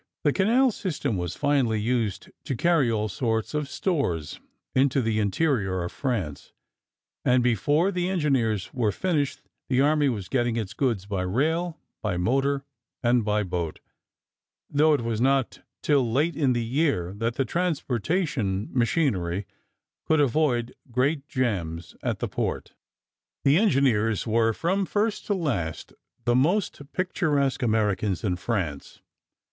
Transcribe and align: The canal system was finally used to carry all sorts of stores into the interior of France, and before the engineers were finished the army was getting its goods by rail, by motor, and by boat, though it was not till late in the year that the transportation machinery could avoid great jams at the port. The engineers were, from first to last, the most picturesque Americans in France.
The 0.23 0.33
canal 0.33 0.71
system 0.71 1.15
was 1.15 1.35
finally 1.35 1.79
used 1.79 2.31
to 2.45 2.55
carry 2.55 2.89
all 2.89 3.07
sorts 3.07 3.53
of 3.53 3.69
stores 3.69 4.39
into 4.73 4.99
the 4.99 5.19
interior 5.19 5.83
of 5.83 5.91
France, 5.91 6.51
and 7.23 7.43
before 7.43 7.91
the 7.91 8.09
engineers 8.09 8.73
were 8.73 8.91
finished 8.91 9.43
the 9.69 9.79
army 9.79 10.09
was 10.09 10.27
getting 10.27 10.55
its 10.57 10.73
goods 10.73 11.05
by 11.05 11.21
rail, 11.21 11.77
by 12.01 12.17
motor, 12.17 12.65
and 13.03 13.23
by 13.23 13.43
boat, 13.43 13.79
though 14.71 14.95
it 14.95 15.01
was 15.01 15.21
not 15.21 15.59
till 15.83 16.11
late 16.11 16.35
in 16.35 16.53
the 16.53 16.65
year 16.65 17.13
that 17.17 17.35
the 17.35 17.45
transportation 17.45 18.69
machinery 18.73 19.45
could 20.07 20.19
avoid 20.19 20.73
great 20.89 21.27
jams 21.27 21.95
at 22.01 22.17
the 22.17 22.27
port. 22.27 22.73
The 23.43 23.59
engineers 23.59 24.25
were, 24.25 24.51
from 24.51 24.87
first 24.87 25.27
to 25.27 25.35
last, 25.35 25.93
the 26.25 26.33
most 26.33 26.81
picturesque 26.91 27.61
Americans 27.61 28.23
in 28.23 28.37
France. 28.37 28.99